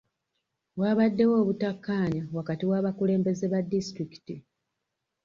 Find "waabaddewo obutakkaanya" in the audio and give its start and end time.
0.79-2.23